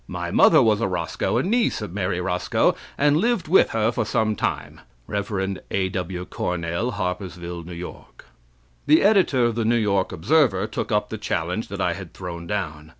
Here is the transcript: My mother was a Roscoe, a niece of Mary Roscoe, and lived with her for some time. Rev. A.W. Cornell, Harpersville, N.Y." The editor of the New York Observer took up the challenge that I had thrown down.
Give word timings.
My 0.07 0.31
mother 0.31 0.63
was 0.63 0.81
a 0.81 0.87
Roscoe, 0.87 1.37
a 1.37 1.43
niece 1.43 1.79
of 1.79 1.93
Mary 1.93 2.19
Roscoe, 2.19 2.75
and 2.97 3.17
lived 3.17 3.47
with 3.47 3.69
her 3.69 3.91
for 3.91 4.03
some 4.03 4.35
time. 4.35 4.81
Rev. 5.05 5.59
A.W. 5.69 6.25
Cornell, 6.25 6.93
Harpersville, 6.93 7.69
N.Y." 7.69 8.01
The 8.87 9.03
editor 9.03 9.45
of 9.45 9.53
the 9.53 9.63
New 9.63 9.75
York 9.77 10.11
Observer 10.11 10.65
took 10.65 10.91
up 10.91 11.09
the 11.09 11.19
challenge 11.19 11.67
that 11.67 11.81
I 11.81 11.93
had 11.93 12.15
thrown 12.15 12.47
down. 12.47 12.89